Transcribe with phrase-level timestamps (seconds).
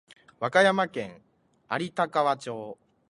[0.39, 1.21] 和歌山県
[1.69, 2.79] 有田川町